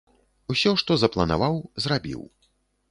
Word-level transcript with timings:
Усё, 0.53 0.71
што 0.83 0.97
запланаваў, 1.03 1.61
зрабіў. 1.87 2.21